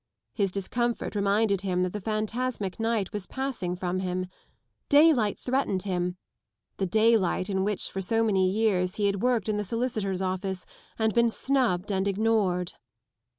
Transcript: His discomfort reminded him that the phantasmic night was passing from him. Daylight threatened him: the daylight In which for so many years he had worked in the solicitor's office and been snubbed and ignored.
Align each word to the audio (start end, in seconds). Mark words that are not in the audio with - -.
His 0.33 0.51
discomfort 0.51 1.13
reminded 1.13 1.61
him 1.61 1.83
that 1.83 1.93
the 1.93 2.01
phantasmic 2.01 2.79
night 2.79 3.13
was 3.13 3.27
passing 3.27 3.75
from 3.75 3.99
him. 3.99 4.25
Daylight 4.89 5.37
threatened 5.37 5.83
him: 5.83 6.17
the 6.77 6.87
daylight 6.87 7.51
In 7.51 7.63
which 7.63 7.91
for 7.91 8.01
so 8.01 8.23
many 8.23 8.49
years 8.49 8.95
he 8.95 9.05
had 9.05 9.21
worked 9.21 9.47
in 9.47 9.57
the 9.57 9.63
solicitor's 9.63 10.19
office 10.19 10.65
and 10.97 11.13
been 11.13 11.29
snubbed 11.29 11.91
and 11.91 12.07
ignored. 12.07 12.73